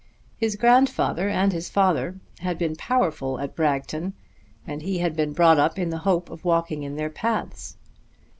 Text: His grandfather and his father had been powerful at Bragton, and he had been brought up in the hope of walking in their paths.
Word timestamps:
His 0.35 0.55
grandfather 0.55 1.29
and 1.29 1.53
his 1.53 1.69
father 1.69 2.19
had 2.39 2.57
been 2.57 2.75
powerful 2.75 3.39
at 3.39 3.55
Bragton, 3.55 4.13
and 4.65 4.81
he 4.81 4.97
had 4.97 5.15
been 5.15 5.31
brought 5.31 5.59
up 5.59 5.77
in 5.77 5.91
the 5.91 5.99
hope 5.99 6.31
of 6.31 6.43
walking 6.43 6.81
in 6.81 6.95
their 6.95 7.11
paths. 7.11 7.77